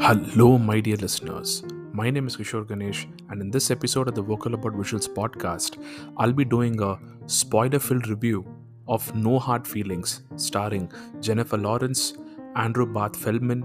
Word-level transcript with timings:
Hello, 0.00 0.58
my 0.58 0.78
dear 0.78 0.96
listeners. 0.96 1.64
My 1.92 2.08
name 2.08 2.28
is 2.28 2.36
Kishore 2.36 2.66
Ganesh, 2.68 3.08
and 3.30 3.42
in 3.42 3.50
this 3.50 3.68
episode 3.68 4.06
of 4.06 4.14
the 4.14 4.22
Vocal 4.22 4.54
About 4.54 4.74
Visuals 4.74 5.08
podcast, 5.12 5.76
I'll 6.16 6.32
be 6.32 6.44
doing 6.44 6.80
a 6.80 7.00
spoiler 7.26 7.80
filled 7.80 8.06
review 8.06 8.46
of 8.86 9.12
No 9.16 9.40
Hard 9.40 9.66
Feelings, 9.66 10.22
starring 10.36 10.88
Jennifer 11.20 11.56
Lawrence, 11.56 12.14
Andrew 12.54 12.86
Barth 12.86 13.16
Feldman, 13.16 13.64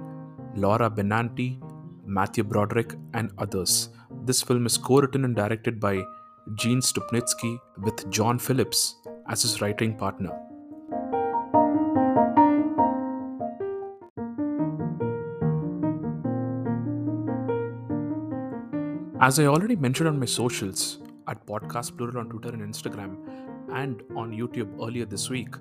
Laura 0.55 0.90
Benanti, 0.90 1.62
Matthew 2.04 2.44
Broderick, 2.44 2.95
and 3.13 3.31
others. 3.38 3.90
This 4.26 4.41
film 4.41 4.66
is 4.66 4.76
co 4.76 5.02
written 5.02 5.26
and 5.26 5.36
directed 5.36 5.80
by 5.80 6.04
Gene 6.55 6.81
Stupnitsky 6.81 7.59
with 7.77 8.09
John 8.09 8.40
Phillips 8.40 8.95
as 9.30 9.44
his 9.44 9.62
writing 9.62 9.95
partner. 9.95 10.31
As 19.26 19.40
I 19.40 19.45
already 19.45 19.77
mentioned 19.77 20.09
on 20.09 20.20
my 20.20 20.26
socials, 20.26 21.00
at 21.30 21.45
Podcast 21.45 21.95
Plural 21.95 22.18
on 22.18 22.30
Twitter 22.30 22.50
and 22.50 22.62
Instagram, 22.62 23.16
and 23.72 24.04
on 24.18 24.34
YouTube 24.34 24.73
earlier 24.86 25.05
this 25.05 25.30
week, 25.30 25.55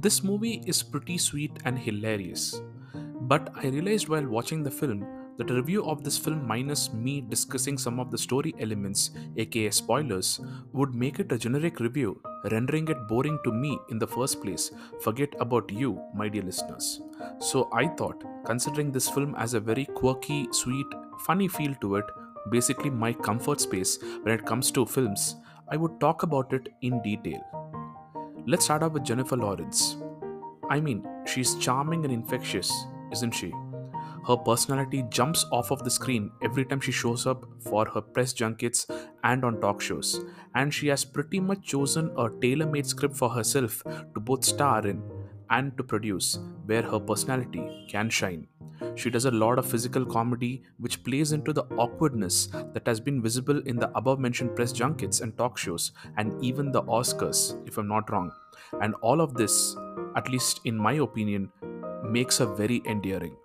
this 0.00 0.24
movie 0.24 0.62
is 0.66 0.82
pretty 0.82 1.18
sweet 1.18 1.58
and 1.66 1.78
hilarious. 1.78 2.62
But 2.94 3.52
I 3.54 3.66
realized 3.66 4.08
while 4.08 4.26
watching 4.26 4.62
the 4.62 4.70
film 4.70 5.06
that 5.36 5.50
a 5.50 5.54
review 5.54 5.84
of 5.84 6.02
this 6.02 6.16
film, 6.16 6.46
minus 6.46 6.90
me 6.94 7.20
discussing 7.20 7.76
some 7.76 8.00
of 8.00 8.10
the 8.10 8.16
story 8.16 8.54
elements, 8.58 9.10
aka 9.36 9.68
spoilers, 9.68 10.40
would 10.72 10.94
make 10.94 11.20
it 11.20 11.32
a 11.32 11.36
generic 11.36 11.80
review, 11.80 12.18
rendering 12.50 12.88
it 12.88 13.08
boring 13.08 13.38
to 13.44 13.52
me 13.52 13.78
in 13.90 13.98
the 13.98 14.06
first 14.06 14.40
place. 14.40 14.70
Forget 15.02 15.34
about 15.38 15.70
you, 15.70 16.00
my 16.14 16.30
dear 16.30 16.44
listeners. 16.44 17.02
So 17.40 17.68
I 17.74 17.88
thought, 17.88 18.24
considering 18.46 18.90
this 18.90 19.10
film 19.10 19.34
as 19.36 19.52
a 19.52 19.60
very 19.60 19.84
quirky, 19.84 20.48
sweet, 20.50 20.86
funny 21.26 21.48
feel 21.48 21.74
to 21.82 21.96
it, 21.96 22.04
basically 22.50 22.90
my 22.90 23.12
comfort 23.12 23.60
space 23.60 23.98
when 24.22 24.34
it 24.34 24.46
comes 24.46 24.70
to 24.72 24.86
films, 24.86 25.36
I 25.68 25.76
would 25.76 26.00
talk 26.00 26.22
about 26.22 26.52
it 26.52 26.68
in 26.82 27.00
detail. 27.02 27.40
Let's 28.46 28.64
start 28.64 28.82
off 28.82 28.92
with 28.92 29.04
Jennifer 29.04 29.36
Lawrence. 29.36 29.96
I 30.68 30.80
mean, 30.80 31.06
she's 31.26 31.56
charming 31.56 32.04
and 32.04 32.12
infectious, 32.12 32.72
isn't 33.12 33.32
she? 33.32 33.52
Her 34.26 34.36
personality 34.36 35.04
jumps 35.10 35.44
off 35.50 35.72
of 35.72 35.82
the 35.82 35.90
screen 35.90 36.30
every 36.42 36.64
time 36.64 36.80
she 36.80 36.92
shows 36.92 37.26
up 37.26 37.44
for 37.60 37.84
her 37.86 38.00
press 38.00 38.32
junkets 38.32 38.86
and 39.24 39.44
on 39.44 39.60
talk 39.60 39.80
shows, 39.80 40.24
and 40.54 40.72
she 40.72 40.86
has 40.88 41.04
pretty 41.04 41.40
much 41.40 41.62
chosen 41.62 42.12
a 42.16 42.28
tailor 42.40 42.66
made 42.66 42.86
script 42.86 43.16
for 43.16 43.30
herself 43.30 43.82
to 43.84 44.20
both 44.20 44.44
star 44.44 44.86
in 44.86 45.02
and 45.50 45.76
to 45.76 45.82
produce, 45.82 46.38
where 46.66 46.82
her 46.82 47.00
personality 47.00 47.86
can 47.90 48.08
shine. 48.10 48.46
She 48.94 49.10
does 49.10 49.24
a 49.24 49.30
lot 49.30 49.58
of 49.58 49.66
physical 49.66 50.04
comedy, 50.04 50.62
which 50.78 51.02
plays 51.04 51.32
into 51.32 51.52
the 51.52 51.64
awkwardness 51.76 52.48
that 52.72 52.86
has 52.86 53.00
been 53.00 53.22
visible 53.22 53.60
in 53.66 53.76
the 53.76 53.90
above 53.96 54.18
mentioned 54.18 54.54
press 54.54 54.72
junkets 54.72 55.20
and 55.20 55.36
talk 55.36 55.58
shows, 55.58 55.92
and 56.16 56.42
even 56.44 56.72
the 56.72 56.82
Oscars, 56.82 57.60
if 57.66 57.78
I'm 57.78 57.88
not 57.88 58.10
wrong. 58.10 58.32
And 58.80 58.94
all 58.96 59.20
of 59.20 59.34
this, 59.34 59.76
at 60.16 60.28
least 60.28 60.60
in 60.64 60.76
my 60.76 60.94
opinion, 60.94 61.50
makes 62.04 62.38
her 62.38 62.46
very 62.46 62.82
endearing. 62.86 63.36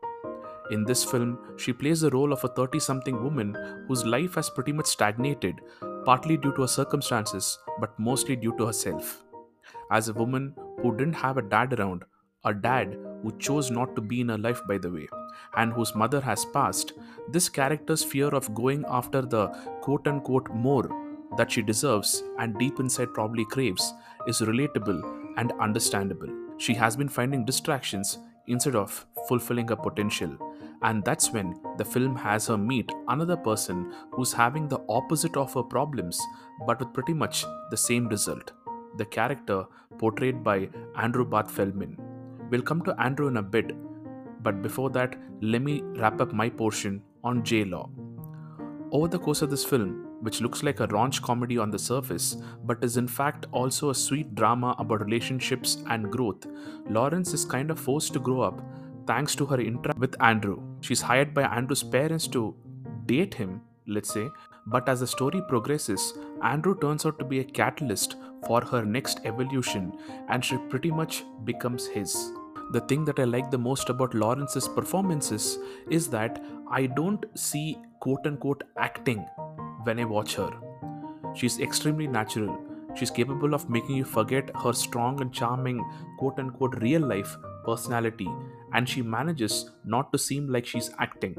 In 0.72 0.84
this 0.84 1.04
film, 1.04 1.40
she 1.56 1.72
plays 1.72 2.02
the 2.02 2.10
role 2.10 2.34
of 2.34 2.44
a 2.44 2.50
30 2.50 2.80
something 2.80 3.24
woman 3.24 3.56
whose 3.88 4.06
life 4.06 4.36
has 4.36 4.50
pretty 4.50 4.74
much 4.74 4.88
stagnated, 4.88 5.62
partly 6.04 6.36
due 6.36 6.54
to 6.56 6.62
her 6.62 6.68
circumstances, 6.68 7.58
but 7.80 7.98
mostly 7.98 8.36
due 8.36 8.56
to 8.58 8.66
herself. 8.66 9.24
As 9.92 10.10
a 10.10 10.14
woman 10.14 10.54
who 10.82 10.96
didn't 10.98 11.14
have 11.14 11.38
a 11.38 11.42
dad 11.42 11.80
around, 11.80 12.04
a 12.44 12.54
dad 12.54 12.98
who 13.24 13.38
chose 13.40 13.72
not 13.72 13.96
to 13.96 14.02
be 14.02 14.22
in 14.22 14.30
her 14.30 14.38
life, 14.38 14.62
by 14.68 14.78
the 14.78 14.92
way, 14.92 15.08
and 15.56 15.74
whose 15.74 15.96
mother 15.96 16.22
has 16.22 16.46
passed, 16.46 16.94
this 17.30 17.50
character's 17.50 18.04
fear 18.04 18.28
of 18.30 18.54
going 18.54 18.86
after 18.88 19.22
the 19.22 19.48
quote 19.82 20.08
unquote 20.08 20.50
more 20.54 20.90
that 21.38 21.52
she 21.52 21.62
deserves 21.62 22.24
and 22.40 22.58
deep 22.58 22.80
inside 22.80 23.14
probably 23.14 23.46
craves 23.46 23.94
is 24.28 24.42
relatable 24.42 25.02
and 25.38 25.52
understandable. 25.60 26.30
She 26.58 26.74
has 26.74 26.96
been 26.96 27.10
finding 27.10 27.46
distractions 27.46 28.18
instead 28.48 28.76
of 28.76 29.06
fulfilling 29.28 29.68
her 29.68 29.76
potential. 29.76 30.38
And 30.84 31.04
that's 31.04 31.32
when 31.32 31.60
the 31.78 31.86
film 31.86 32.16
has 32.16 32.48
her 32.48 32.58
meet 32.58 32.92
another 33.08 33.36
person 33.36 33.92
who's 34.12 34.32
having 34.32 34.68
the 34.68 34.80
opposite 34.88 35.36
of 35.36 35.54
her 35.54 35.64
problems, 35.64 36.20
but 36.66 36.80
with 36.80 36.94
pretty 36.94 37.14
much 37.14 37.46
the 37.72 37.78
same 37.78 38.08
result. 38.08 38.52
The 38.98 39.06
character 39.06 39.66
portrayed 39.98 40.44
by 40.44 40.70
Andrew 40.96 41.26
Barth 41.26 41.52
Feldman. 41.52 41.98
We'll 42.50 42.62
come 42.62 42.84
to 42.84 43.00
Andrew 43.02 43.28
in 43.28 43.38
a 43.38 43.44
bit, 43.44 43.72
but 44.48 44.62
before 44.62 44.90
that, 44.90 45.16
let 45.42 45.62
me 45.62 45.82
wrap 46.02 46.22
up 46.22 46.32
my 46.32 46.50
portion 46.50 47.02
on 47.22 47.44
J 47.44 47.66
Law. 47.66 47.90
Over 48.94 49.10
the 49.10 49.20
course 49.20 49.42
of 49.42 49.50
this 49.50 49.66
film, 49.66 49.90
which 50.22 50.40
looks 50.40 50.64
like 50.64 50.80
a 50.80 50.88
raunch 50.88 51.22
comedy 51.22 51.58
on 51.58 51.70
the 51.70 51.78
surface, 51.78 52.38
but 52.64 52.82
is 52.82 52.96
in 52.96 53.10
fact 53.10 53.48
also 53.52 53.90
a 53.90 53.96
sweet 53.96 54.34
drama 54.36 54.74
about 54.80 55.02
relationships 55.02 55.84
and 55.90 56.10
growth, 56.10 56.48
Lawrence 56.90 57.34
is 57.34 57.44
kind 57.44 57.70
of 57.70 57.78
forced 57.78 58.14
to 58.14 58.22
grow 58.22 58.40
up 58.40 58.62
thanks 59.06 59.36
to 59.36 59.46
her 59.46 59.60
interaction 59.60 60.00
with 60.00 60.16
Andrew. 60.22 60.58
She's 60.80 61.02
hired 61.02 61.34
by 61.34 61.44
Andrew's 61.44 61.84
parents 61.84 62.28
to 62.30 62.56
date 63.06 63.34
him, 63.34 63.60
let's 63.86 64.14
say, 64.14 64.30
but 64.68 64.88
as 64.88 65.02
the 65.02 65.08
story 65.08 65.42
progresses, 65.50 66.14
Andrew 66.42 66.80
turns 66.80 67.06
out 67.06 67.20
to 67.20 67.26
be 67.26 67.40
a 67.42 67.44
catalyst 67.44 68.16
for 68.48 68.62
her 68.64 68.86
next 68.86 69.20
evolution 69.26 69.92
and 70.30 70.44
she 70.44 70.58
pretty 70.70 70.92
much 70.92 71.24
becomes 71.44 71.88
his. 71.88 72.32
The 72.72 72.82
thing 72.82 73.06
that 73.06 73.20
I 73.20 73.24
like 73.24 73.50
the 73.50 73.58
most 73.58 73.90
about 73.90 74.14
Lawrence's 74.14 74.68
performances 74.68 75.58
is 75.90 76.10
that 76.10 76.44
I 76.70 76.88
don't 76.88 77.26
see 77.36 77.78
quote 78.02 78.26
unquote 78.26 78.64
acting 78.78 79.26
when 79.84 80.00
I 80.00 80.06
watch 80.06 80.36
her. 80.36 80.52
She's 81.34 81.60
extremely 81.60 82.08
natural. 82.08 82.58
She's 82.96 83.12
capable 83.12 83.54
of 83.54 83.70
making 83.70 83.96
you 83.96 84.04
forget 84.04 84.50
her 84.64 84.74
strong 84.74 85.22
and 85.22 85.32
charming 85.32 85.86
quote 86.20 86.40
unquote 86.40 86.82
real 86.82 87.02
life 87.02 87.38
personality, 87.64 88.28
and 88.74 88.90
she 88.90 89.02
manages 89.02 89.72
not 89.86 90.12
to 90.12 90.18
seem 90.18 90.50
like 90.50 90.66
she's 90.66 90.92
acting. 91.00 91.38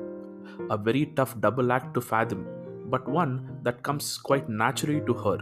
A 0.71 0.78
very 0.78 1.06
tough 1.16 1.39
double 1.41 1.72
act 1.72 1.93
to 1.95 2.00
fathom, 2.00 2.47
but 2.87 3.06
one 3.06 3.59
that 3.65 3.83
comes 3.83 4.16
quite 4.16 4.49
naturally 4.49 5.03
to 5.06 5.12
her. 5.12 5.39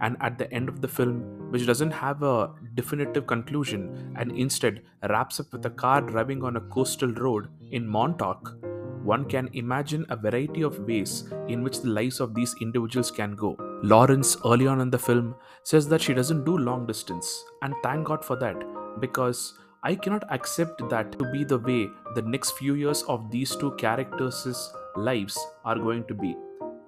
And 0.00 0.16
at 0.20 0.38
the 0.38 0.52
end 0.52 0.68
of 0.68 0.80
the 0.80 0.88
film, 0.88 1.35
which 1.50 1.66
doesn't 1.66 1.90
have 1.90 2.22
a 2.22 2.52
definitive 2.74 3.26
conclusion 3.26 4.14
and 4.18 4.32
instead 4.32 4.82
wraps 5.08 5.40
up 5.40 5.52
with 5.52 5.66
a 5.66 5.70
car 5.70 6.00
driving 6.00 6.42
on 6.42 6.56
a 6.56 6.60
coastal 6.60 7.12
road 7.12 7.48
in 7.70 7.86
Montauk, 7.86 8.56
one 9.02 9.24
can 9.24 9.48
imagine 9.52 10.04
a 10.08 10.16
variety 10.16 10.62
of 10.62 10.80
ways 10.80 11.32
in 11.46 11.62
which 11.62 11.80
the 11.80 11.88
lives 11.88 12.18
of 12.18 12.34
these 12.34 12.54
individuals 12.60 13.10
can 13.10 13.36
go. 13.36 13.56
Lawrence, 13.84 14.36
early 14.44 14.66
on 14.66 14.80
in 14.80 14.90
the 14.90 14.98
film, 14.98 15.36
says 15.62 15.88
that 15.88 16.00
she 16.00 16.12
doesn't 16.12 16.44
do 16.44 16.58
long 16.58 16.86
distance, 16.86 17.44
and 17.62 17.74
thank 17.84 18.06
God 18.06 18.24
for 18.24 18.34
that 18.36 18.56
because 19.00 19.54
I 19.84 19.94
cannot 19.94 20.24
accept 20.32 20.88
that 20.90 21.12
to 21.18 21.30
be 21.30 21.44
the 21.44 21.58
way 21.58 21.88
the 22.16 22.22
next 22.22 22.58
few 22.58 22.74
years 22.74 23.02
of 23.04 23.30
these 23.30 23.54
two 23.54 23.70
characters' 23.76 24.72
lives 24.96 25.38
are 25.64 25.78
going 25.78 26.04
to 26.08 26.14
be. 26.14 26.34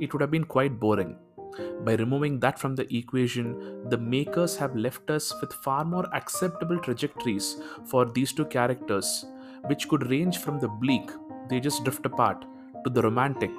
It 0.01 0.13
would 0.13 0.21
have 0.21 0.33
been 0.33 0.45
quite 0.45 0.81
boring. 0.81 1.17
By 1.85 1.95
removing 1.95 2.41
that 2.41 2.59
from 2.59 2.75
the 2.75 2.93
equation, 2.95 3.89
the 3.89 3.99
makers 3.99 4.57
have 4.57 4.77
left 4.77 5.11
us 5.11 5.35
with 5.41 5.53
far 5.53 5.85
more 5.85 6.07
acceptable 6.15 6.79
trajectories 6.79 7.57
for 7.87 8.05
these 8.05 8.33
two 8.33 8.45
characters, 8.45 9.25
which 9.67 9.89
could 9.89 10.11
range 10.11 10.39
from 10.39 10.59
the 10.59 10.69
bleak, 10.69 11.11
they 11.49 11.61
just 11.61 11.85
drift 11.85 12.05
apart, 12.07 12.45
to 12.85 12.91
the 12.91 13.03
romantic. 13.03 13.51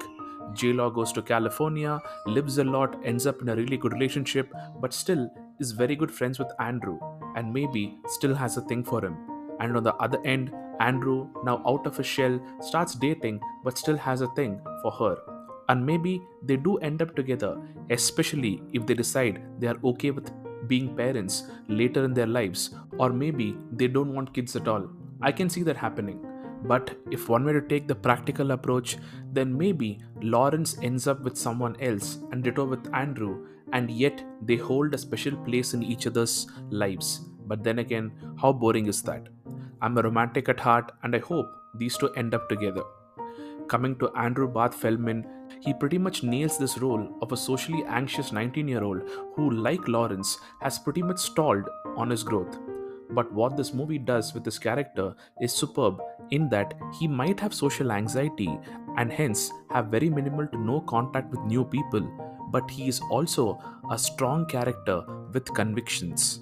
J 0.54 0.72
Law 0.72 0.90
goes 0.90 1.12
to 1.12 1.22
California, 1.22 2.00
lives 2.26 2.58
a 2.58 2.64
lot, 2.64 3.00
ends 3.04 3.26
up 3.26 3.40
in 3.40 3.48
a 3.50 3.56
really 3.56 3.76
good 3.76 3.92
relationship, 3.92 4.52
but 4.80 4.92
still 4.92 5.30
is 5.58 5.72
very 5.72 5.94
good 5.94 6.10
friends 6.10 6.38
with 6.38 6.50
Andrew, 6.58 6.98
and 7.36 7.52
maybe 7.52 7.98
still 8.06 8.34
has 8.34 8.56
a 8.56 8.62
thing 8.62 8.82
for 8.82 9.04
him. 9.04 9.16
And 9.60 9.76
on 9.76 9.84
the 9.84 9.94
other 9.96 10.20
end, 10.24 10.52
Andrew, 10.80 11.28
now 11.44 11.62
out 11.66 11.86
of 11.86 11.96
his 11.96 12.06
shell, 12.06 12.40
starts 12.60 12.94
dating 12.94 13.40
but 13.62 13.76
still 13.76 13.96
has 13.96 14.22
a 14.22 14.28
thing 14.28 14.60
for 14.82 14.90
her 14.92 15.29
and 15.70 15.86
maybe 15.90 16.12
they 16.42 16.56
do 16.56 16.76
end 16.78 17.02
up 17.02 17.14
together, 17.16 17.52
especially 17.90 18.62
if 18.72 18.86
they 18.86 18.94
decide 18.94 19.42
they 19.58 19.68
are 19.72 19.80
okay 19.90 20.10
with 20.10 20.30
being 20.66 20.94
parents 20.96 21.44
later 21.68 22.04
in 22.04 22.14
their 22.14 22.26
lives, 22.26 22.74
or 22.98 23.10
maybe 23.10 23.56
they 23.72 23.86
don't 23.86 24.14
want 24.14 24.34
kids 24.34 24.56
at 24.56 24.68
all. 24.68 24.88
I 25.22 25.32
can 25.32 25.48
see 25.48 25.62
that 25.62 25.76
happening. 25.76 26.18
But 26.64 26.90
if 27.10 27.28
one 27.28 27.44
were 27.44 27.58
to 27.58 27.66
take 27.66 27.86
the 27.88 27.94
practical 27.94 28.50
approach, 28.50 28.98
then 29.32 29.56
maybe 29.56 30.00
Lawrence 30.20 30.76
ends 30.82 31.06
up 31.06 31.22
with 31.22 31.38
someone 31.38 31.76
else 31.80 32.18
and 32.32 32.44
ditto 32.44 32.66
with 32.66 32.92
Andrew, 32.92 33.46
and 33.72 33.90
yet 33.90 34.22
they 34.42 34.56
hold 34.56 34.92
a 34.94 34.98
special 34.98 35.36
place 35.48 35.72
in 35.72 35.82
each 35.82 36.06
other's 36.06 36.46
lives. 36.68 37.20
But 37.46 37.64
then 37.64 37.78
again, 37.78 38.12
how 38.40 38.52
boring 38.52 38.86
is 38.86 39.02
that? 39.02 39.28
I'm 39.80 39.96
a 39.96 40.02
romantic 40.02 40.48
at 40.48 40.60
heart, 40.60 40.92
and 41.02 41.16
I 41.16 41.20
hope 41.20 41.46
these 41.76 41.96
two 41.96 42.10
end 42.14 42.34
up 42.34 42.48
together. 42.48 42.82
Coming 43.68 43.96
to 44.00 44.10
Andrew 44.16 44.48
Barth 44.48 44.74
Feldman, 44.74 45.24
he 45.60 45.74
pretty 45.74 45.98
much 45.98 46.22
nails 46.22 46.58
this 46.58 46.78
role 46.78 47.16
of 47.22 47.32
a 47.32 47.36
socially 47.36 47.84
anxious 47.84 48.32
19 48.32 48.68
year 48.68 48.84
old 48.84 49.02
who, 49.34 49.50
like 49.50 49.88
Lawrence, 49.88 50.38
has 50.60 50.78
pretty 50.78 51.02
much 51.02 51.18
stalled 51.18 51.68
on 51.96 52.10
his 52.10 52.22
growth. 52.22 52.58
But 53.10 53.32
what 53.32 53.56
this 53.56 53.74
movie 53.74 53.98
does 53.98 54.32
with 54.34 54.44
this 54.44 54.58
character 54.58 55.14
is 55.40 55.52
superb 55.52 55.98
in 56.30 56.48
that 56.50 56.74
he 56.98 57.08
might 57.08 57.40
have 57.40 57.52
social 57.52 57.90
anxiety 57.90 58.56
and 58.96 59.12
hence 59.12 59.50
have 59.70 59.86
very 59.86 60.08
minimal 60.08 60.46
to 60.46 60.58
no 60.58 60.80
contact 60.82 61.30
with 61.30 61.40
new 61.40 61.64
people, 61.64 62.02
but 62.50 62.70
he 62.70 62.88
is 62.88 63.00
also 63.10 63.58
a 63.90 63.98
strong 63.98 64.46
character 64.46 65.02
with 65.32 65.52
convictions. 65.54 66.40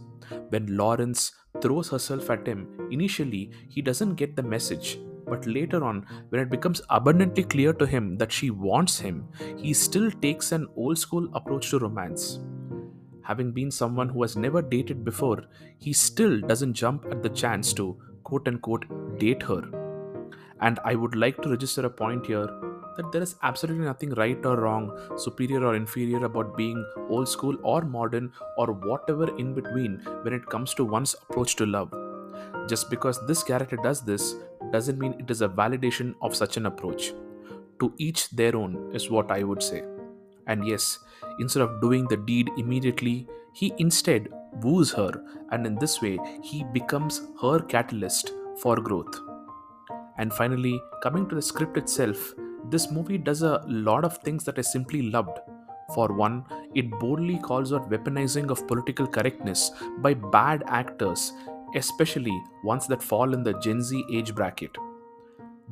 When 0.50 0.76
Lawrence 0.76 1.32
throws 1.62 1.88
herself 1.88 2.28
at 2.31 2.46
him, 2.46 2.88
initially 2.90 3.50
he 3.69 3.81
doesn't 3.81 4.16
get 4.16 4.37
the 4.37 4.43
message, 4.43 4.99
but 5.29 5.47
later 5.47 5.85
on, 5.85 6.07
when 6.29 6.41
it 6.41 6.51
becomes 6.51 6.81
abundantly 6.91 7.45
clear 7.45 7.73
to 7.73 7.87
him 7.87 8.17
that 8.17 8.33
she 8.33 8.51
wants 8.51 8.99
him, 8.99 9.29
he 9.57 9.73
still 9.75 10.11
takes 10.11 10.53
an 10.53 10.67
old 10.77 10.99
school 10.99 11.29
approach 11.35 11.71
to 11.71 11.79
romance. 11.79 12.41
Having 13.23 13.53
been 13.53 13.71
someone 13.71 14.09
who 14.09 14.23
has 14.23 14.37
never 14.37 14.63
dated 14.63 15.05
before, 15.05 15.45
he 15.77 15.93
still 15.93 16.41
doesn't 16.41 16.75
jump 16.75 17.05
at 17.11 17.23
the 17.23 17.29
chance 17.29 17.73
to 17.75 18.01
quote 18.25 18.49
unquote 18.49 18.87
date 19.19 19.43
her. 19.43 19.63
And 20.61 20.81
I 20.85 20.95
would 20.95 21.15
like 21.15 21.41
to 21.43 21.51
register 21.51 21.85
a 21.87 21.91
point 21.91 22.27
here 22.27 22.49
that 22.97 23.13
there 23.13 23.23
is 23.23 23.37
absolutely 23.43 23.85
nothing 23.85 24.11
right 24.15 24.45
or 24.45 24.57
wrong, 24.57 24.91
superior 25.17 25.65
or 25.65 25.77
inferior 25.77 26.25
about 26.25 26.57
being 26.57 26.85
old 27.09 27.29
school 27.29 27.57
or 27.63 27.83
modern 27.83 28.33
or 28.57 28.73
whatever 28.73 29.37
in 29.39 29.55
between 29.55 29.99
when 30.23 30.33
it 30.33 30.47
comes 30.47 30.75
to 30.75 30.85
one's 30.85 31.15
approach 31.15 31.55
to 31.57 31.67
love. 31.67 31.95
Just 32.69 32.91
because 32.91 33.25
this 33.27 33.43
character 33.43 33.77
does 33.83 34.01
this 34.01 34.35
doesn't 34.73 34.99
mean 34.99 35.15
it 35.19 35.31
is 35.31 35.43
a 35.43 35.49
validation 35.49 36.15
of 36.23 36.37
such 36.37 36.56
an 36.56 36.67
approach. 36.67 37.12
To 37.81 37.93
each 37.99 38.31
their 38.31 38.56
own 38.56 38.91
is 38.94 39.11
what 39.11 39.31
I 39.31 39.43
would 39.44 39.62
say. 39.62 39.85
And 40.47 40.67
yes, 40.67 40.99
instead 41.38 41.62
of 41.62 41.81
doing 41.81 42.06
the 42.09 42.17
deed 42.17 42.50
immediately, 42.56 43.29
he 43.53 43.73
instead 43.79 44.29
woos 44.62 44.93
her, 44.93 45.11
and 45.50 45.67
in 45.67 45.76
this 45.76 46.00
way, 46.00 46.19
he 46.43 46.65
becomes 46.73 47.23
her 47.41 47.61
catalyst 47.61 48.32
for 48.61 48.76
growth. 48.76 49.20
And 50.19 50.32
finally, 50.32 50.81
coming 51.03 51.29
to 51.29 51.35
the 51.35 51.43
script 51.43 51.76
itself, 51.76 52.35
this 52.70 52.91
movie 52.91 53.19
does 53.19 53.43
a 53.43 53.62
lot 53.67 54.05
of 54.05 54.19
things 54.19 54.44
that 54.44 54.59
I 54.59 54.62
simply 54.62 55.03
loved. 55.03 55.38
For 55.94 56.12
one, 56.12 56.44
it 56.75 56.91
boldly 56.91 57.38
calls 57.38 57.73
out 57.73 57.88
weaponizing 57.91 58.50
of 58.50 58.67
political 58.67 59.06
correctness 59.06 59.70
by 59.99 60.15
bad 60.15 60.65
actors 60.67 61.32
especially 61.75 62.43
ones 62.65 62.87
that 62.87 63.03
fall 63.03 63.35
in 63.35 63.43
the 63.43 63.55
Gen 63.55 63.82
Z 63.82 64.05
age 64.12 64.35
bracket. 64.35 64.76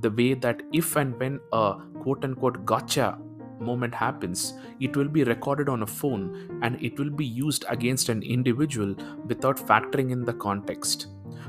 The 0.00 0.10
way 0.10 0.34
that 0.34 0.62
if 0.72 0.96
and 0.96 1.18
when 1.18 1.40
a 1.52 1.76
quote 2.02 2.24
unquote 2.24 2.64
gotcha 2.66 3.18
moment 3.60 3.94
happens, 3.94 4.54
it 4.80 4.96
will 4.96 5.08
be 5.08 5.24
recorded 5.24 5.68
on 5.68 5.82
a 5.82 5.86
phone 5.86 6.60
and 6.62 6.82
it 6.82 6.98
will 6.98 7.10
be 7.10 7.24
used 7.24 7.64
against 7.68 8.08
an 8.08 8.22
individual 8.22 8.94
without 9.26 9.56
factoring 9.56 10.10
in 10.10 10.24
the 10.24 10.34
context. 10.34 11.08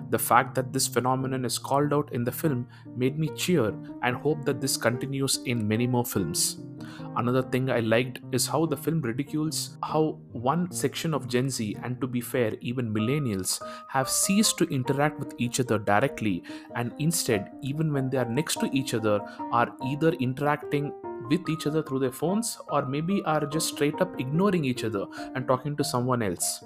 The 0.10 0.20
fact 0.20 0.56
that 0.56 0.72
this 0.72 0.88
phenomenon 0.88 1.44
is 1.44 1.58
called 1.58 1.94
out 1.94 2.14
in 2.14 2.24
the 2.24 2.32
film 2.32 2.68
made 2.96 3.20
me 3.20 3.30
cheer 3.36 3.74
and 4.04 4.16
hope 4.16 4.46
that 4.46 4.62
this 4.62 4.78
continues 4.78 5.40
in 5.46 5.68
many 5.68 5.86
more 5.86 6.06
films. 6.06 6.60
Another 7.16 7.42
thing 7.42 7.70
I 7.70 7.80
liked 7.80 8.20
is 8.32 8.48
how 8.48 8.66
the 8.66 8.78
film 8.78 9.02
ridicules 9.02 9.78
how 9.84 10.20
one 10.32 10.72
section 10.72 11.14
of 11.14 11.28
Gen 11.28 11.50
Z, 11.50 11.76
and 11.84 12.00
to 12.02 12.08
be 12.08 12.22
fair, 12.22 12.56
even 12.62 12.94
millennials, 12.94 13.62
have 13.90 14.10
ceased 14.10 14.58
to 14.60 14.66
interact 14.66 15.20
with 15.20 15.34
each 15.38 15.60
other 15.60 15.78
directly 15.78 16.44
and 16.76 16.94
instead, 17.00 17.52
even 17.62 17.94
when 17.94 18.10
they 18.10 18.18
are 18.18 18.26
next 18.26 18.60
to 18.60 18.70
each 18.72 18.94
other, 18.94 19.20
are 19.52 19.74
either 19.86 20.12
interacting 20.14 20.94
with 21.30 21.50
each 21.50 21.68
other 21.68 21.84
through 21.84 22.00
their 22.00 22.12
phones 22.12 22.58
or 22.70 22.86
maybe 22.86 23.22
are 23.24 23.46
just 23.46 23.70
straight 23.70 24.00
up 24.02 24.20
ignoring 24.20 24.64
each 24.64 24.84
other 24.84 25.06
and 25.36 25.48
talking 25.48 25.76
to 25.76 25.84
someone 25.84 26.22
else. 26.22 26.64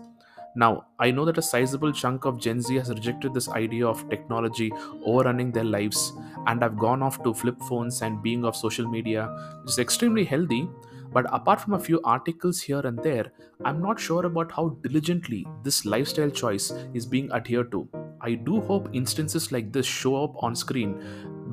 Now, 0.55 0.87
I 0.99 1.11
know 1.11 1.23
that 1.25 1.37
a 1.37 1.41
sizable 1.41 1.93
chunk 1.93 2.25
of 2.25 2.39
Gen 2.39 2.59
Z 2.61 2.75
has 2.75 2.89
rejected 2.89 3.33
this 3.33 3.47
idea 3.49 3.87
of 3.87 4.07
technology 4.09 4.71
overrunning 5.05 5.51
their 5.51 5.63
lives 5.63 6.11
and 6.45 6.61
have 6.61 6.77
gone 6.77 7.01
off 7.01 7.23
to 7.23 7.33
flip 7.33 7.57
phones 7.61 8.01
and 8.01 8.21
being 8.21 8.43
off 8.43 8.55
social 8.55 8.87
media, 8.87 9.27
which 9.63 9.71
is 9.71 9.79
extremely 9.79 10.25
healthy. 10.25 10.67
But 11.13 11.25
apart 11.33 11.61
from 11.61 11.73
a 11.73 11.79
few 11.79 12.01
articles 12.03 12.61
here 12.61 12.79
and 12.79 12.97
there, 13.03 13.31
I'm 13.63 13.81
not 13.81 13.99
sure 13.99 14.25
about 14.25 14.51
how 14.51 14.69
diligently 14.81 15.45
this 15.63 15.85
lifestyle 15.85 16.29
choice 16.29 16.71
is 16.93 17.05
being 17.05 17.31
adhered 17.31 17.71
to. 17.71 17.87
I 18.21 18.33
do 18.35 18.61
hope 18.61 18.89
instances 18.93 19.51
like 19.51 19.71
this 19.71 19.85
show 19.85 20.23
up 20.23 20.41
on 20.43 20.55
screen, 20.55 20.93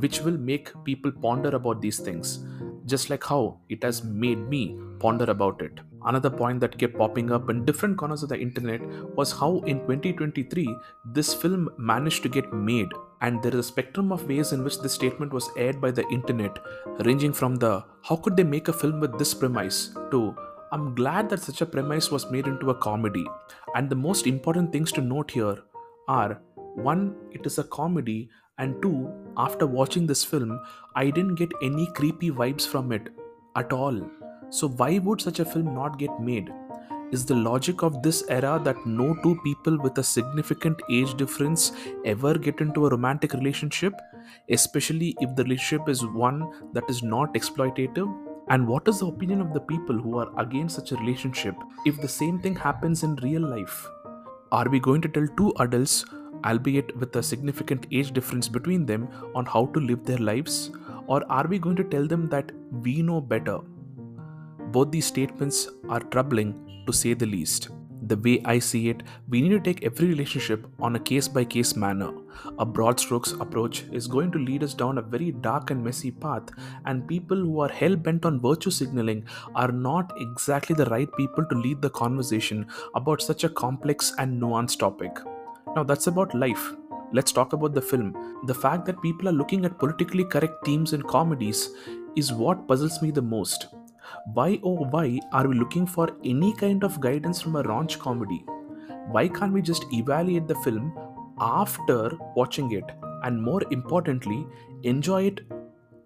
which 0.01 0.21
will 0.21 0.39
make 0.39 0.73
people 0.85 1.11
ponder 1.11 1.51
about 1.51 1.81
these 1.81 1.99
things, 1.99 2.45
just 2.87 3.11
like 3.11 3.25
how 3.25 3.61
it 3.69 3.83
has 3.83 4.05
made 4.05 4.39
me 4.49 4.79
ponder 5.01 5.25
about 5.25 5.61
it. 5.63 5.81
Another 6.05 6.31
point 6.31 6.61
that 6.61 6.79
kept 6.79 6.97
popping 6.97 7.31
up 7.33 7.51
in 7.51 7.65
different 7.65 7.99
corners 7.99 8.23
of 8.23 8.29
the 8.29 8.39
internet 8.39 8.81
was 9.17 9.33
how 9.33 9.63
in 9.67 9.81
2023 9.81 10.77
this 11.13 11.35
film 11.35 11.69
managed 11.79 12.23
to 12.23 12.29
get 12.29 12.53
made. 12.53 12.89
And 13.21 13.43
there 13.43 13.53
is 13.53 13.59
a 13.59 13.63
spectrum 13.63 14.13
of 14.13 14.29
ways 14.29 14.53
in 14.53 14.63
which 14.63 14.79
this 14.81 14.93
statement 14.93 15.33
was 15.33 15.51
aired 15.57 15.81
by 15.81 15.91
the 15.91 16.07
internet, 16.09 16.59
ranging 17.01 17.33
from 17.33 17.57
the 17.57 17.85
how 18.03 18.17
could 18.17 18.37
they 18.37 18.45
make 18.45 18.69
a 18.69 18.73
film 18.73 19.01
with 19.01 19.19
this 19.19 19.35
premise 19.35 19.91
to 20.13 20.37
I'm 20.71 20.95
glad 20.95 21.31
that 21.31 21.41
such 21.41 21.63
a 21.63 21.67
premise 21.67 22.11
was 22.11 22.31
made 22.31 22.47
into 22.47 22.71
a 22.71 22.75
comedy. 22.75 23.27
And 23.75 23.89
the 23.89 23.97
most 23.97 24.27
important 24.27 24.71
things 24.71 24.93
to 24.93 25.01
note 25.01 25.31
here 25.31 25.57
are 26.09 26.41
one, 26.75 27.17
it 27.33 27.47
is 27.47 27.59
a 27.59 27.65
comedy, 27.65 28.29
and 28.59 28.81
two, 28.83 29.11
after 29.37 29.67
watching 29.67 30.07
this 30.07 30.25
film, 30.25 30.61
I 30.95 31.11
didn't 31.11 31.37
get 31.37 31.53
any 31.63 31.87
creepy 31.95 32.31
vibes 32.31 32.67
from 32.67 32.93
it 32.93 33.09
at 33.57 33.73
all. 33.73 34.11
So, 34.51 34.69
why 34.69 34.99
would 34.99 35.21
such 35.21 35.41
a 35.41 35.45
film 35.45 35.75
not 35.75 35.99
get 35.99 36.21
made? 36.21 36.51
Is 37.11 37.25
the 37.25 37.35
logic 37.35 37.83
of 37.83 38.03
this 38.03 38.23
era 38.29 38.61
that 38.65 38.87
no 38.87 39.15
two 39.23 39.39
people 39.43 39.79
with 39.79 39.97
a 39.99 40.03
significant 40.03 40.81
age 40.91 41.15
difference 41.17 41.73
ever 42.05 42.37
get 42.37 42.61
into 42.61 42.87
a 42.87 42.91
romantic 42.91 43.33
relationship, 43.33 43.95
especially 44.51 45.17
if 45.21 45.35
the 45.35 45.45
relationship 45.45 45.89
is 45.89 46.05
one 46.05 46.51
that 46.75 46.85
is 46.89 47.03
not 47.03 47.33
exploitative? 47.35 48.15
And 48.49 48.67
what 48.67 48.89
is 48.89 49.01
the 49.01 49.07
opinion 49.07 49.41
of 49.41 49.53
the 49.53 49.61
people 49.61 49.99
who 49.99 50.19
are 50.19 50.31
against 50.39 50.77
such 50.77 50.93
a 50.93 50.97
relationship 50.97 51.55
if 51.87 52.01
the 52.01 52.09
same 52.09 52.41
thing 52.41 52.57
happens 52.57 53.03
in 53.03 53.17
real 53.17 53.43
life? 53.43 53.87
Are 54.53 54.69
we 54.69 54.81
going 54.81 55.03
to 55.03 55.09
tell 55.09 55.27
two 55.37 55.55
adults, 55.61 56.05
albeit 56.45 56.97
with 56.97 57.17
a 57.17 57.23
significant 57.23 57.87
age 57.91 58.13
difference 58.13 58.49
between 58.49 58.87
them, 58.87 59.09
on 59.35 59.45
how 59.45 59.67
to 59.67 59.81
live 59.81 60.05
their 60.05 60.19
lives? 60.19 60.71
Or 61.07 61.23
are 61.31 61.47
we 61.47 61.59
going 61.59 61.77
to 61.77 61.85
tell 61.85 62.07
them 62.07 62.29
that 62.31 62.53
we 62.71 63.03
know 63.03 63.21
better? 63.21 63.59
Both 64.71 64.91
these 64.91 65.07
statements 65.07 65.69
are 65.89 66.01
troubling 66.01 66.83
to 66.87 66.93
say 66.93 67.15
the 67.15 67.25
least. 67.27 67.71
The 68.03 68.17
way 68.17 68.41
I 68.45 68.59
see 68.59 68.91
it, 68.91 69.03
we 69.29 69.41
need 69.41 69.51
to 69.51 69.61
take 69.61 69.83
every 69.83 70.09
relationship 70.09 70.67
on 70.79 70.97
a 70.97 71.01
case 71.01 71.27
by 71.27 71.45
case 71.45 71.75
manner. 71.75 72.13
A 72.59 72.67
broad 72.67 73.01
strokes 73.01 73.33
approach 73.33 73.85
is 73.93 74.07
going 74.07 74.31
to 74.33 74.39
lead 74.39 74.63
us 74.63 74.75
down 74.75 74.99
a 74.99 75.03
very 75.03 75.33
dark 75.33 75.71
and 75.71 75.83
messy 75.83 76.11
path, 76.11 76.51
and 76.85 77.09
people 77.09 77.37
who 77.37 77.61
are 77.61 77.69
hell 77.69 77.97
bent 77.97 78.27
on 78.27 78.41
virtue 78.41 78.71
signaling 78.71 79.25
are 79.55 79.73
not 79.73 80.13
exactly 80.21 80.77
the 80.77 80.87
right 80.87 81.09
people 81.17 81.47
to 81.47 81.55
lead 81.57 81.83
the 81.83 81.91
conversation 81.91 82.67
about 82.95 83.23
such 83.23 83.45
a 83.45 83.49
complex 83.49 84.15
and 84.19 84.41
nuanced 84.41 84.79
topic. 84.79 85.19
Now, 85.75 85.83
that's 85.83 86.07
about 86.09 86.35
life. 86.35 86.73
Let's 87.13 87.33
talk 87.33 87.55
about 87.55 87.75
the 87.75 87.83
film. 87.83 88.15
The 88.47 88.55
fact 88.55 88.85
that 88.87 89.01
people 89.01 89.29
are 89.29 89.33
looking 89.33 89.65
at 89.65 89.79
politically 89.79 90.25
correct 90.25 90.65
themes 90.65 90.93
in 90.93 91.03
comedies 91.03 91.71
is 92.17 92.33
what 92.33 92.69
puzzles 92.69 93.01
me 93.01 93.11
the 93.11 93.23
most. 93.23 93.67
Why 94.35 94.61
oh 94.63 94.87
why 94.91 95.21
are 95.33 95.49
we 95.49 95.59
looking 95.59 95.87
for 95.87 96.09
any 96.25 96.53
kind 96.55 96.85
of 96.85 97.01
guidance 97.01 97.41
from 97.41 97.57
a 97.57 97.63
raunch 97.63 97.99
comedy? 97.99 98.45
Why 99.11 99.29
can't 99.29 99.53
we 99.53 99.63
just 99.63 99.85
evaluate 99.93 100.47
the 100.47 100.55
film 100.57 100.93
after 101.41 102.11
watching 102.37 102.73
it 102.73 102.85
and 103.25 103.43
more 103.43 103.63
importantly, 103.71 104.47
enjoy 104.83 105.25
it 105.25 105.41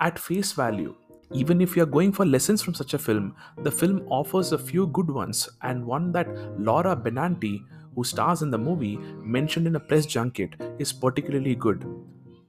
at 0.01 0.19
face 0.19 0.53
value? 0.53 0.95
Even 1.33 1.61
if 1.63 1.75
you 1.75 1.83
are 1.83 1.87
going 1.87 2.13
for 2.13 2.27
lessons 2.27 2.63
from 2.63 2.75
such 2.75 2.93
a 2.95 2.99
film, 2.99 3.35
the 3.63 3.71
film 3.71 4.07
offers 4.11 4.53
a 4.53 4.59
few 4.59 4.87
good 4.89 5.11
ones 5.11 5.49
and 5.63 5.85
one 5.85 6.13
that 6.13 6.29
Laura 6.61 6.95
Benanti, 6.95 7.65
who 7.95 8.05
stars 8.05 8.43
in 8.43 8.51
the 8.51 8.59
movie, 8.59 8.97
mentioned 9.23 9.67
in 9.67 9.77
a 9.77 9.81
press 9.81 10.05
junket, 10.05 10.55
is 10.79 10.93
particularly 10.93 11.55
good. 11.55 11.87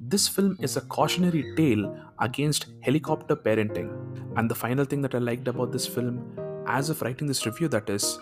This 0.01 0.27
film 0.27 0.57
is 0.59 0.75
a 0.75 0.81
cautionary 0.81 1.55
tale 1.55 1.97
against 2.19 2.65
helicopter 2.81 3.37
parenting. 3.37 3.89
And 4.35 4.49
the 4.49 4.55
final 4.55 4.85
thing 4.85 5.01
that 5.01 5.15
I 5.15 5.19
liked 5.19 5.47
about 5.47 5.71
this 5.71 5.87
film, 5.87 6.23
as 6.67 6.89
of 6.89 7.01
writing 7.01 7.27
this 7.27 7.45
review, 7.45 7.67
that 7.69 7.89
is, 7.89 8.19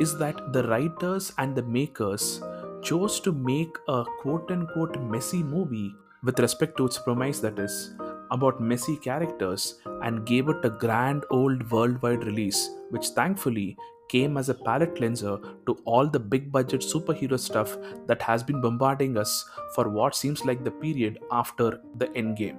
is 0.00 0.16
that 0.18 0.52
the 0.52 0.66
writers 0.68 1.32
and 1.38 1.54
the 1.54 1.62
makers 1.62 2.42
chose 2.82 3.20
to 3.20 3.32
make 3.32 3.76
a 3.88 4.04
quote 4.20 4.50
unquote 4.50 5.00
messy 5.02 5.42
movie 5.42 5.94
with 6.24 6.38
respect 6.40 6.76
to 6.76 6.86
its 6.86 6.98
premise, 6.98 7.40
that 7.40 7.58
is, 7.58 7.94
about 8.30 8.60
messy 8.60 8.96
characters, 8.96 9.78
and 10.02 10.24
gave 10.24 10.48
it 10.48 10.64
a 10.64 10.70
grand 10.70 11.24
old 11.30 11.70
worldwide 11.70 12.24
release, 12.24 12.70
which 12.90 13.08
thankfully 13.08 13.76
came 14.08 14.36
as 14.36 14.48
a 14.48 14.54
palate 14.54 14.94
cleanser 14.94 15.38
to 15.66 15.74
all 15.84 16.06
the 16.06 16.18
big 16.20 16.52
budget 16.52 16.80
superhero 16.80 17.38
stuff 17.38 17.76
that 18.06 18.20
has 18.20 18.42
been 18.42 18.60
bombarding 18.60 19.16
us 19.16 19.48
for 19.74 19.88
what 19.88 20.14
seems 20.14 20.44
like 20.44 20.62
the 20.64 20.70
period 20.70 21.18
after 21.30 21.80
the 21.96 22.06
endgame. 22.08 22.58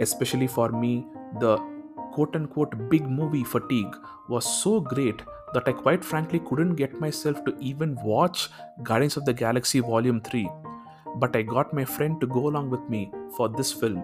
Especially 0.00 0.46
for 0.46 0.70
me, 0.70 1.06
the 1.38 1.56
quote 2.14 2.36
unquote 2.36 2.74
big 2.88 3.08
movie 3.20 3.44
fatigue 3.44 3.96
was 4.28 4.50
so 4.62 4.80
great 4.80 5.22
that 5.54 5.68
I 5.68 5.72
quite 5.72 6.04
frankly 6.04 6.40
couldn't 6.40 6.76
get 6.76 7.00
myself 7.00 7.44
to 7.44 7.56
even 7.60 7.96
watch 8.02 8.48
Guardians 8.82 9.16
of 9.16 9.24
the 9.24 9.32
Galaxy 9.32 9.80
Volume 9.80 10.20
3. 10.20 10.48
but 11.22 11.36
I 11.36 11.42
got 11.42 11.72
my 11.72 11.84
friend 11.84 12.20
to 12.20 12.26
go 12.26 12.48
along 12.48 12.70
with 12.70 12.88
me 12.92 13.00
for 13.36 13.48
this 13.48 13.72
film 13.72 14.02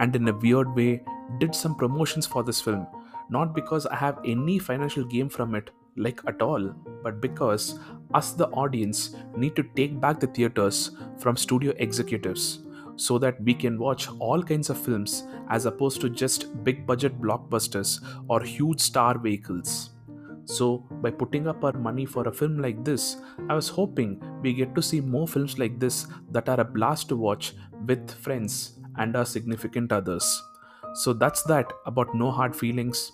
and 0.00 0.16
in 0.16 0.28
a 0.28 0.36
weird 0.44 0.74
way 0.74 1.02
did 1.38 1.54
some 1.54 1.74
promotions 1.74 2.26
for 2.26 2.42
this 2.42 2.60
film. 2.60 2.86
Not 3.30 3.54
because 3.54 3.86
I 3.86 3.96
have 3.96 4.18
any 4.24 4.58
financial 4.58 5.04
gain 5.04 5.28
from 5.28 5.54
it, 5.54 5.70
like 5.96 6.20
at 6.26 6.42
all, 6.42 6.74
but 7.02 7.20
because 7.20 7.78
us, 8.12 8.32
the 8.32 8.48
audience, 8.48 9.14
need 9.36 9.54
to 9.56 9.62
take 9.76 10.00
back 10.00 10.18
the 10.20 10.26
theaters 10.26 10.90
from 11.18 11.36
studio 11.36 11.72
executives 11.76 12.60
so 13.00 13.18
that 13.18 13.42
we 13.42 13.54
can 13.54 13.78
watch 13.78 14.08
all 14.18 14.42
kinds 14.42 14.68
of 14.68 14.78
films 14.78 15.24
as 15.48 15.64
opposed 15.64 16.00
to 16.02 16.10
just 16.10 16.48
big 16.64 16.86
budget 16.86 17.18
blockbusters 17.20 18.04
or 18.28 18.42
huge 18.42 18.80
star 18.80 19.18
vehicles. 19.18 19.90
So, 20.44 20.84
by 21.02 21.10
putting 21.10 21.46
up 21.46 21.64
our 21.64 21.72
money 21.72 22.04
for 22.04 22.26
a 22.28 22.32
film 22.32 22.58
like 22.58 22.84
this, 22.84 23.16
I 23.48 23.54
was 23.54 23.68
hoping 23.68 24.20
we 24.42 24.52
get 24.52 24.74
to 24.74 24.82
see 24.82 25.00
more 25.00 25.28
films 25.28 25.58
like 25.58 25.78
this 25.78 26.08
that 26.32 26.48
are 26.48 26.60
a 26.60 26.64
blast 26.64 27.08
to 27.08 27.16
watch 27.16 27.54
with 27.86 28.10
friends 28.10 28.78
and 28.96 29.16
our 29.16 29.24
significant 29.24 29.92
others. 29.92 30.42
So, 30.94 31.12
that's 31.12 31.42
that 31.44 31.72
about 31.86 32.14
No 32.14 32.30
Hard 32.30 32.54
Feelings. 32.54 33.12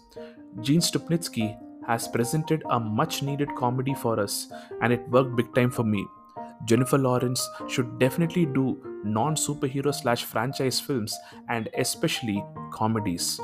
Gene 0.63 0.81
Stupnitsky 0.81 1.57
has 1.87 2.09
presented 2.09 2.65
a 2.71 2.81
much 2.81 3.23
needed 3.23 3.55
comedy 3.55 3.95
for 3.95 4.19
us, 4.19 4.51
and 4.83 4.93
it 4.93 5.09
worked 5.11 5.37
big 5.37 5.55
time 5.55 5.71
for 5.71 5.85
me. 5.85 6.07
Jennifer 6.65 6.99
Lawrence 6.99 7.49
should 7.69 7.99
definitely 7.99 8.47
do 8.47 8.96
non 9.07 9.35
superhero 9.35 9.95
slash 9.95 10.25
franchise 10.25 10.81
films 10.81 11.17
and 11.49 11.69
especially 11.79 12.45
comedies. 12.73 13.41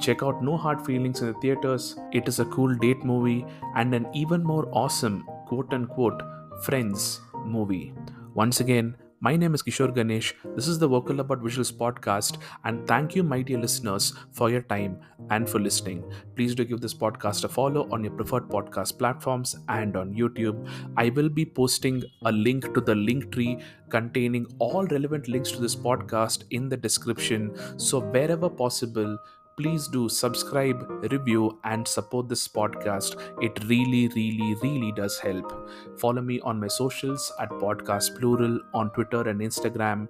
Check 0.00 0.22
out 0.22 0.42
No 0.42 0.56
Hard 0.56 0.84
Feelings 0.84 1.20
in 1.20 1.28
the 1.28 1.40
theaters. 1.40 1.96
It 2.12 2.28
is 2.28 2.38
a 2.40 2.44
cool 2.46 2.74
date 2.74 3.04
movie 3.04 3.44
and 3.74 3.94
an 3.94 4.06
even 4.12 4.42
more 4.42 4.68
awesome 4.72 5.24
quote 5.46 5.72
unquote 5.72 6.22
friends 6.62 7.20
movie. 7.44 7.94
Once 8.34 8.60
again, 8.60 8.96
my 9.20 9.34
name 9.34 9.54
is 9.54 9.62
Kishore 9.62 9.94
Ganesh. 9.94 10.34
This 10.54 10.68
is 10.68 10.78
the 10.78 10.86
Vocal 10.88 11.20
About 11.20 11.40
Visuals 11.42 11.72
podcast, 11.72 12.38
and 12.64 12.86
thank 12.86 13.16
you, 13.16 13.22
my 13.22 13.40
dear 13.42 13.58
listeners, 13.58 14.12
for 14.32 14.50
your 14.50 14.62
time 14.62 14.98
and 15.30 15.48
for 15.48 15.58
listening. 15.58 16.04
Please 16.34 16.54
do 16.54 16.64
give 16.64 16.80
this 16.80 16.94
podcast 16.94 17.44
a 17.44 17.48
follow 17.48 17.88
on 17.90 18.04
your 18.04 18.12
preferred 18.12 18.48
podcast 18.48 18.98
platforms 18.98 19.56
and 19.68 19.96
on 19.96 20.14
YouTube. 20.14 20.68
I 20.96 21.08
will 21.10 21.28
be 21.28 21.46
posting 21.46 22.02
a 22.24 22.32
link 22.32 22.74
to 22.74 22.80
the 22.80 22.94
link 22.94 23.32
tree 23.32 23.58
containing 23.88 24.46
all 24.58 24.86
relevant 24.86 25.28
links 25.28 25.50
to 25.52 25.60
this 25.60 25.76
podcast 25.76 26.44
in 26.50 26.68
the 26.68 26.76
description. 26.76 27.52
So, 27.78 28.00
wherever 28.00 28.50
possible, 28.50 29.18
please 29.56 29.88
do 29.88 30.08
subscribe, 30.08 30.86
review, 31.10 31.58
and 31.64 31.86
support 31.86 32.28
this 32.28 32.46
podcast. 32.46 33.16
It 33.42 33.58
really, 33.64 34.08
really, 34.08 34.54
really 34.62 34.92
does 34.92 35.18
help. 35.18 35.70
Follow 35.98 36.22
me 36.22 36.40
on 36.40 36.60
my 36.60 36.68
socials 36.68 37.32
at 37.40 37.48
Podcast 37.50 38.18
Plural 38.18 38.60
on 38.74 38.90
Twitter 38.90 39.28
and 39.28 39.40
Instagram, 39.40 40.08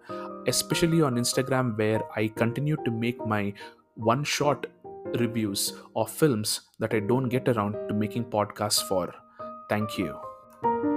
especially 0.49 1.03
on 1.03 1.15
Instagram, 1.17 1.77
where 1.79 2.03
I 2.17 2.29
continue 2.29 2.77
to 2.85 2.91
make 2.91 3.25
my 3.27 3.53
one 3.95 4.25
shot 4.25 4.67
reviews 5.21 5.75
of 5.95 6.11
films 6.11 6.63
that 6.79 6.93
I 6.93 7.01
don't 7.01 7.29
get 7.29 7.49
around 7.49 7.77
to 7.89 7.95
making 7.95 8.25
podcasts 8.25 8.87
for. 8.89 9.15
Thank 9.69 9.99
you. 9.99 10.96